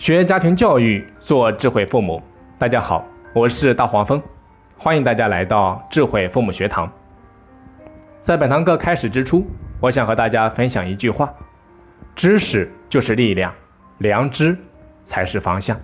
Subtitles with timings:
[0.00, 2.22] 学家庭教育，做智慧父母。
[2.58, 3.04] 大家好，
[3.34, 4.22] 我是大黄蜂，
[4.78, 6.90] 欢迎大家来到智慧父母学堂。
[8.22, 9.46] 在本堂课开始之初，
[9.78, 11.30] 我想和大家分享一句话：
[12.16, 13.52] 知识就是力量，
[13.98, 14.56] 良知
[15.04, 15.78] 才是方向。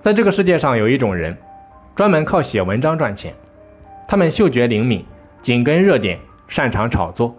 [0.00, 1.38] 在这个世界上，有一种人，
[1.94, 3.32] 专门靠写文章赚钱。
[4.08, 5.06] 他们嗅觉灵敏，
[5.40, 6.18] 紧跟热点，
[6.48, 7.36] 擅长炒作，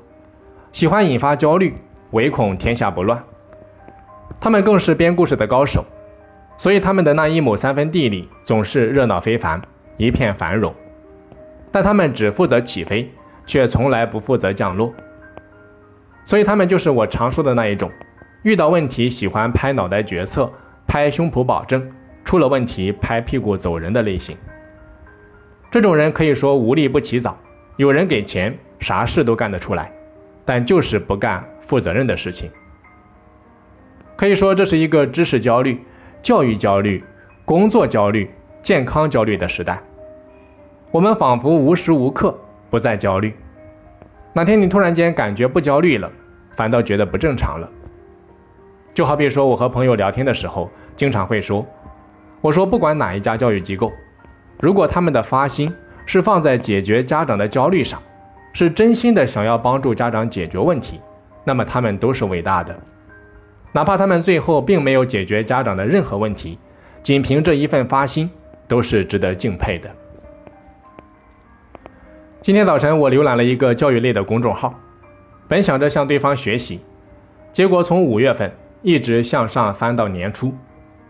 [0.71, 1.75] 喜欢引发焦虑，
[2.11, 3.21] 唯恐天下不乱。
[4.39, 5.85] 他们更是编故事的高手，
[6.57, 9.61] 所以他们的那一亩三分地里总是热闹非凡，
[9.97, 10.73] 一片繁荣。
[11.71, 13.09] 但他们只负责起飞，
[13.45, 14.93] 却从来不负责降落。
[16.25, 17.91] 所以他们就是我常说的那一种，
[18.43, 20.51] 遇到问题喜欢拍脑袋决策，
[20.87, 21.91] 拍胸脯保证，
[22.23, 24.37] 出了问题拍屁股走人的类型。
[25.71, 27.37] 这种人可以说无利不起早，
[27.77, 29.91] 有人给钱，啥事都干得出来，
[30.45, 32.51] 但就是不干负责任的事情。
[34.15, 35.81] 可以说，这是一个知识焦虑、
[36.21, 37.03] 教育焦虑、
[37.45, 38.29] 工作焦虑、
[38.61, 39.81] 健康焦虑的时代。
[40.91, 42.37] 我们仿佛无时无刻
[42.69, 43.33] 不在焦虑。
[44.31, 46.11] 哪天你突然间感觉不焦虑了，
[46.55, 47.69] 反倒觉得不正常了。
[48.93, 51.65] 就好比说，我和朋友聊天的时候，经常会说
[52.41, 53.91] ：“我说，不管哪一家教育机构，
[54.59, 55.73] 如果他们的发心
[56.05, 57.99] 是放在解决家长的焦虑上，
[58.53, 61.01] 是真心的想要帮助家长解决问题，
[61.43, 62.75] 那么他们都是伟大的。”
[63.75, 66.59] 哪怕他们最后并没有解决家长的任何问题，
[67.01, 68.29] 仅凭这一份发心，
[68.67, 69.89] 都是值得敬佩的。
[72.41, 74.75] 今天早晨我浏览了一个教育类的公众号，
[75.47, 76.81] 本想着向对方学习，
[77.51, 78.51] 结果从五月份
[78.83, 80.53] 一直向上翻到年初，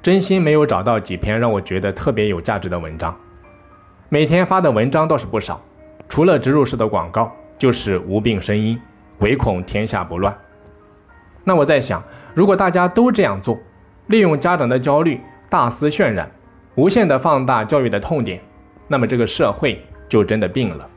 [0.01, 3.13] 真心没有找到几篇让我觉得特别有价值的文章。
[4.07, 5.61] 每天发的文章倒是不少，
[6.07, 8.79] 除了植入式的广告，就是无病呻吟，
[9.19, 10.33] 唯恐天下不乱。
[11.43, 12.01] 那我在想。
[12.33, 13.59] 如果大家都这样做，
[14.07, 16.31] 利用家长的焦虑大肆渲染，
[16.75, 18.41] 无限的放大教育的痛点，
[18.87, 19.79] 那么这个社会
[20.09, 20.89] 就真的病了。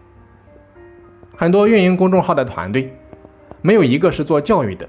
[1.36, 2.90] 很多运营公众号的团队，
[3.60, 4.88] 没有一个是做教育的，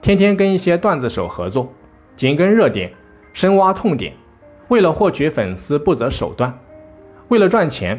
[0.00, 1.72] 天天跟一些段子手合作，
[2.14, 2.92] 紧跟热点，
[3.32, 4.12] 深挖痛点，
[4.68, 6.56] 为了获取粉丝不择手段，
[7.26, 7.98] 为了赚钱，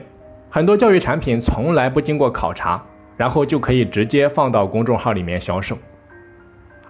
[0.50, 2.82] 很多教育产品从来不经过考察，
[3.18, 5.78] 然后就可以直接放到公众号里面销售。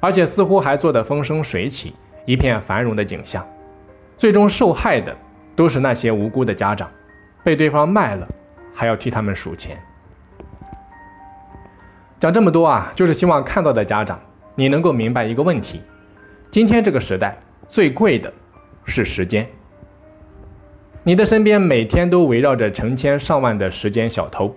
[0.01, 1.95] 而且似乎还做得风生水起，
[2.25, 3.47] 一片繁荣的景象，
[4.17, 5.16] 最终受害的
[5.56, 6.89] 都是那些无辜的家长，
[7.44, 8.28] 被对方卖了，
[8.73, 9.78] 还要替他们数钱。
[12.19, 14.19] 讲这么多啊，就是希望看到的家长，
[14.56, 15.81] 你能够明白一个问题：
[16.50, 17.38] 今天这个时代
[17.69, 18.34] 最贵的
[18.85, 19.47] 是时间。
[21.03, 24.56] 你的身边每天都围绕着成千上万的时间小偷，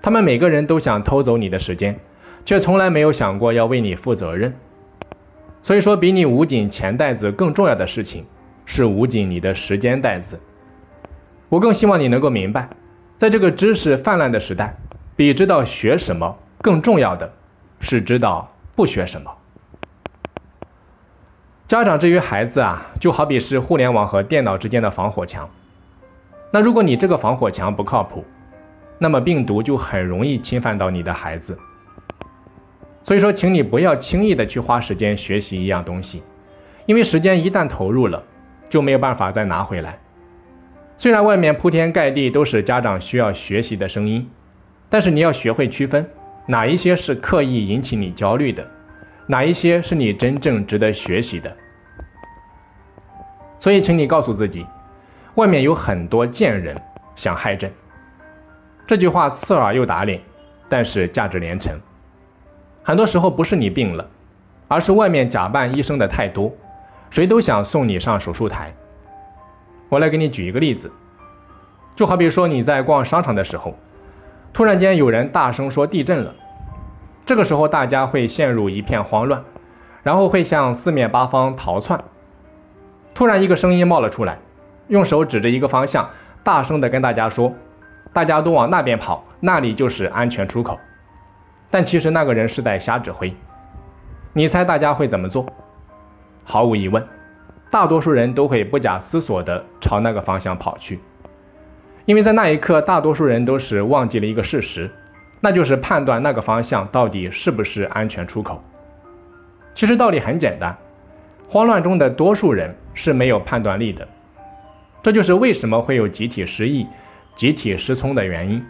[0.00, 1.98] 他们每个人都想偷走你的时间。
[2.44, 4.52] 却从来没有想过要为你负责任，
[5.62, 8.26] 所以说，比你捂紧钱袋子更重要的事情，
[8.66, 10.40] 是捂紧你的时间袋子。
[11.48, 12.68] 我更希望你能够明白，
[13.16, 14.76] 在这个知识泛滥的时代，
[15.14, 17.32] 比知道学什么更重要的，
[17.78, 19.30] 是知道不学什么。
[21.68, 25.48] 家长至于孩子啊，就好比是互联网和电脑之间的防火墙。
[26.50, 28.24] 那如果你这个防火墙不靠谱，
[28.98, 31.56] 那么病毒就很容易侵犯到你的孩子。
[33.04, 36.22] 所以说，请你不要轻易的去花时间学习一样东西，
[36.86, 38.22] 因为时间一旦投入了，
[38.68, 39.98] 就没有办法再拿回来。
[40.96, 44.30] 虽然外面铺天盖地都是家长需要学习的声音，
[44.88, 46.08] 但是你要学会区分
[46.46, 48.64] 哪一些是刻意引起你焦虑的，
[49.26, 51.56] 哪一些是你真正值得学习的。
[53.58, 54.64] 所以，请你告诉自己，
[55.34, 56.80] 外面有很多贱人
[57.16, 57.68] 想害朕。
[58.86, 60.20] 这句话刺耳又打脸，
[60.68, 61.76] 但是价值连城。
[62.82, 64.06] 很多时候不是你病了，
[64.68, 66.52] 而是外面假扮医生的太多，
[67.10, 68.74] 谁都想送你上手术台。
[69.88, 70.90] 我来给你举一个例子，
[71.94, 73.74] 就好比说你在逛商场的时候，
[74.52, 76.34] 突然间有人大声说地震了，
[77.24, 79.44] 这个时候大家会陷入一片慌乱，
[80.02, 82.02] 然后会向四面八方逃窜。
[83.14, 84.38] 突然一个声音冒了出来，
[84.88, 86.10] 用手指着一个方向，
[86.42, 87.52] 大声的跟大家说
[88.12, 90.78] ：“大家都往那边跑，那里就是安全出口。”
[91.72, 93.34] 但其实那个人是在瞎指挥，
[94.34, 95.46] 你猜大家会怎么做？
[96.44, 97.02] 毫无疑问，
[97.70, 101.00] 大多数人都会不假思索地朝那个方向跑去，
[102.04, 104.90] 因为在那一刻，大多数人都是忘记了一个事实，
[105.40, 108.62] 那就是判断那个方向到底是不是安全出口。
[109.74, 110.76] 其实道理很简单，
[111.48, 114.06] 慌乱中的多数人是没有判断力的，
[115.02, 116.86] 这就是为什么会有集体失忆、
[117.34, 118.62] 集体失聪的原因。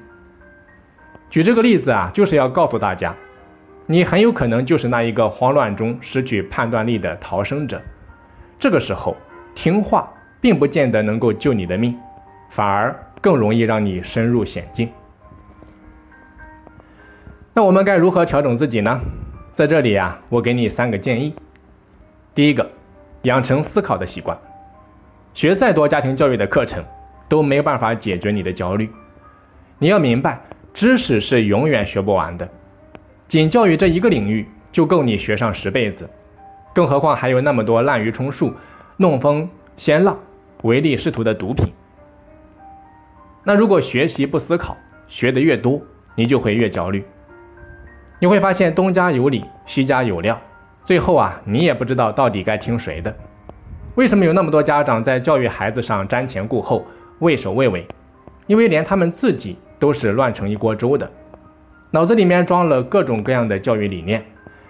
[1.32, 3.16] 举这个例子啊，就是要告诉大家，
[3.86, 7.80] 你很有可能就是那一个慌乱中失去判断力的逃生者，
[8.58, 9.16] 这个时候
[9.54, 10.12] 听话
[10.42, 11.98] 并不见得能够救你的命，
[12.50, 14.90] 反而更容易让你深入险境。
[17.54, 19.00] 那我们该如何调整自己呢？
[19.54, 21.34] 在这里啊，我给你三个建议。
[22.34, 22.70] 第一个，
[23.22, 24.36] 养成思考的习惯。
[25.32, 26.84] 学再多家庭教育的课程，
[27.26, 28.90] 都没有办法解决你的焦虑。
[29.78, 30.38] 你要明白，
[30.74, 32.48] 知识是永远学不完的。
[33.28, 36.08] 仅教育这一个领域，就够你学上十辈子。
[36.74, 38.54] 更何况还有那么多滥竽充数、
[38.96, 40.18] 弄风掀浪、
[40.62, 41.72] 唯利是图的毒品。
[43.44, 44.76] 那如果学习不思考，
[45.08, 45.82] 学的越多，
[46.14, 47.04] 你就会越焦虑。
[48.18, 50.40] 你会发现东家有理，西家有料，
[50.84, 53.14] 最后啊，你也不知道到底该听谁的。
[53.94, 56.86] 为什么有那么多家长在教育孩子上瞻前顾后、
[57.18, 57.86] 畏首畏尾？
[58.46, 61.10] 因为连他们自己都是乱成一锅粥的，
[61.90, 64.24] 脑子里面装了各种各样的教育理念，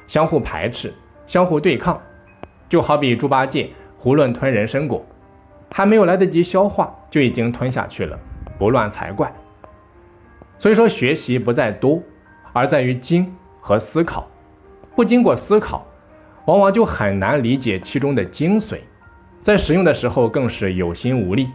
[0.06, 0.94] 相互排斥、
[1.26, 2.00] 相互对抗，
[2.66, 3.68] 就好比猪八戒
[4.02, 5.04] 囫囵吞人参果，
[5.70, 8.18] 还没有来得及消化，就已经吞下去了，
[8.58, 9.30] 不乱才怪。
[10.58, 12.02] 所以说，学习不在多，
[12.54, 13.30] 而在于精。
[13.64, 14.26] 和思考，
[14.96, 15.86] 不经过思考，
[16.46, 18.78] 往往就很难理解其中的精髓，
[19.40, 21.48] 在使用的时候更是有心无力。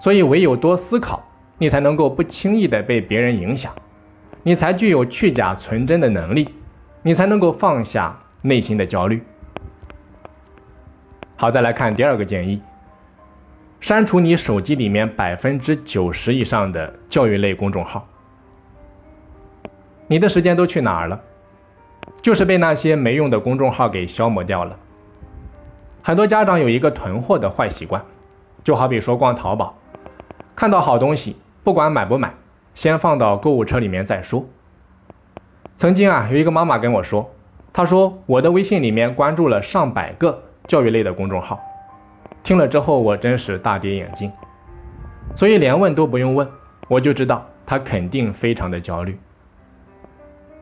[0.00, 1.26] 所以唯有多思考，
[1.64, 3.72] 你才能够不轻易的被别人影响，
[4.42, 6.50] 你才具有去假存真的能力，
[7.00, 9.22] 你才能够放下内心的焦虑。
[11.36, 12.60] 好，再来看第二个建议：
[13.80, 18.06] 删除你手机里面百分之九十以上的教育类公众号。
[20.06, 21.18] 你的时间都去哪儿了？
[22.20, 24.76] 就是被那些没用的公众号给消磨掉了。
[26.02, 28.04] 很多家长有一个囤货的坏习惯，
[28.62, 29.78] 就好比说逛淘宝，
[30.54, 32.34] 看到好东西，不管买不买，
[32.74, 34.46] 先放到购物车里面再说。
[35.78, 37.30] 曾经啊，有一个妈妈跟我说，
[37.72, 41.58] 她说我的微信里面关注了上百个教育类的公众号，
[42.42, 44.30] 听了之后我真是大跌眼镜，
[45.34, 46.46] 所以连问都不用问，
[46.86, 49.18] 我就知道她肯定非常的焦虑。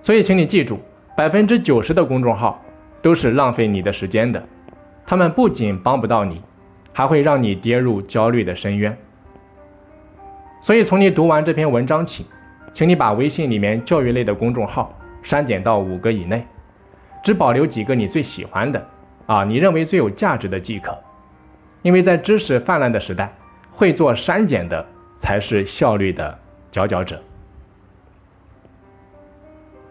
[0.03, 0.79] 所以，请你记住，
[1.17, 2.63] 百分之九十的公众号
[3.03, 4.41] 都是浪费你的时间的，
[5.05, 6.41] 他们不仅帮不到你，
[6.93, 8.97] 还会让你跌入焦虑的深渊。
[10.63, 12.25] 所以，从你读完这篇文章起，
[12.73, 16.47] 请你把微信里面教育类的公众号删减到五个以内，
[17.25, 18.87] 只保留几个你最喜欢的，
[19.27, 20.97] 啊，你认为最有价值的即可。
[21.83, 23.35] 因为在知识泛滥的时代，
[23.73, 24.87] 会做删减的
[25.19, 26.39] 才是效率的
[26.71, 27.21] 佼佼者。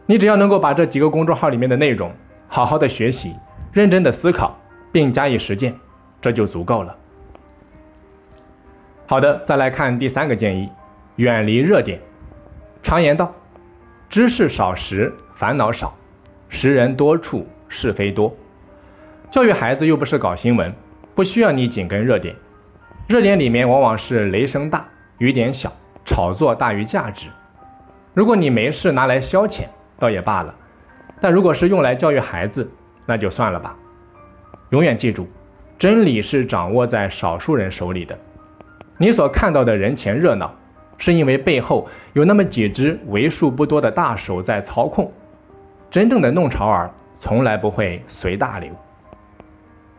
[0.06, 2.14] 你只要能够把这几个公众号里面的内容
[2.48, 3.36] 好好的学习，
[3.74, 4.58] 认真的思考，
[4.90, 5.76] 并加以实践，
[6.22, 6.96] 这就足够了。
[9.12, 10.70] 好的，再来看第三个建议：
[11.18, 12.00] 远离热点。
[12.82, 13.30] 常言道，
[14.08, 15.94] 知识少时烦恼少，
[16.48, 18.34] 识人多处是非多。
[19.30, 20.74] 教育孩子又不是搞新闻，
[21.14, 22.34] 不需要你紧跟热点。
[23.06, 24.88] 热点里面往往是雷声大
[25.18, 25.70] 雨点小，
[26.06, 27.28] 炒作大于价值。
[28.14, 29.64] 如果你没事拿来消遣，
[30.00, 30.56] 倒也罢了，
[31.20, 32.72] 但如果是用来教育孩子，
[33.06, 33.76] 那就算了吧。
[34.70, 35.28] 永远记住，
[35.78, 38.18] 真理是掌握在少数人手里的。
[39.02, 40.54] 你所看到的人前热闹，
[41.00, 45.12] 是因为背后有那么几只为数不多的大手在操控。
[45.90, 48.70] 真正的弄潮儿从来不会随大流。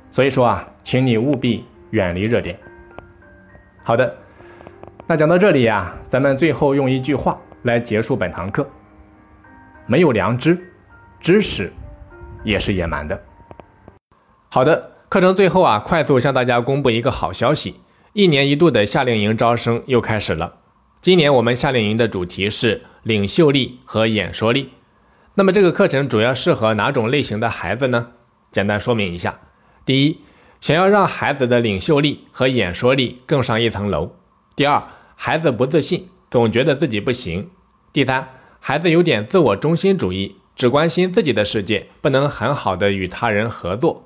[0.08, 2.56] 所以说啊，请你务必远离热点。
[3.82, 4.14] 好的，
[5.08, 8.64] 那讲到这里呀，咱们最后用一句话来结束本堂课。
[9.86, 10.56] 没有良知，
[11.18, 11.72] 知识
[12.44, 13.20] 也是野蛮的。
[14.48, 17.80] 好的，课程最后啊，快速向大家公布一个好消息：
[18.14, 20.56] 一年一度的夏令营招生又开始了。
[21.00, 24.68] 今年我们夏令营的主题是领袖力和演说力。
[25.34, 28.08] 那么这个课程主要适合哪种类型的孩子呢？
[28.50, 29.40] 简单说明一下：
[29.86, 30.18] 第一，
[30.60, 34.10] 想要让孩子的领袖力和演说力更上一层楼；
[34.56, 34.82] 第二，
[35.16, 37.44] 孩子不自信，总觉得自己不行；
[37.94, 38.28] 第三。
[38.60, 44.04] 孩子有点自我中心主义，只关心自己的世界，不能很好的与他人合作。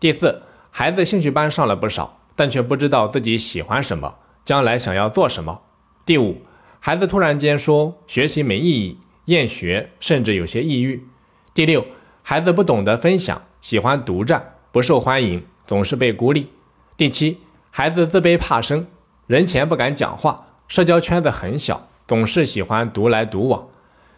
[0.00, 0.40] 第四，
[0.70, 5.60] 孩子兴趣班上了不少，但却不知道自己喜欢什么，将来想要做什么。
[6.04, 6.42] 第五，
[6.80, 11.06] 孩子突然间说学习没意义，厌学，甚至有些抑郁。
[11.54, 11.86] 第六，
[12.24, 16.48] 孩子不懂得分享，喜欢独占，不受欢迎，总是被孤立。
[16.96, 17.38] 第七，
[17.70, 18.88] 孩子自卑怕生，
[19.28, 23.68] 人前不敢讲话，社交圈子很小，总是喜欢独来独往。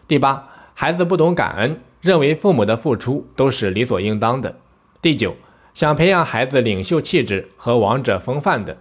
[0.07, 4.57] 第八，孩子不懂感恩，认为父母的付出都是理所应当的。
[4.99, 5.35] 第九，
[5.75, 8.77] 想培养孩子领袖气质和王者风范的。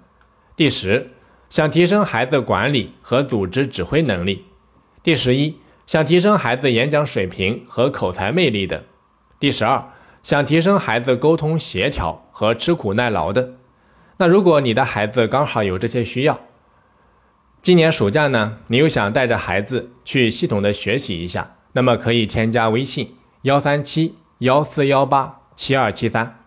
[0.54, 1.10] 第十，
[1.50, 4.44] 想提升孩子管理和组织指挥能力。
[5.02, 5.58] 第十一，
[5.88, 8.84] 想提升孩子演讲水平和口才魅力的。
[9.40, 9.90] 第十二，
[10.22, 13.54] 想提升孩子沟通协调和吃苦耐劳的。
[14.16, 16.38] 那如果你的孩子刚好有这些需要，
[17.60, 26.38] 今年暑假呢，你又想带着孩子去系统的学习一下，那么可以添加微信幺三七幺四幺八七二七三。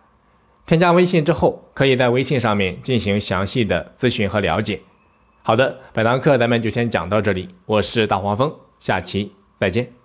[0.68, 4.78] 添加微信之后，可以在微信上面进行详细的咨询和了解。
[5.42, 9.97] 好的，本堂课咱们就先讲到这里，我是大黄蜂，下期再见。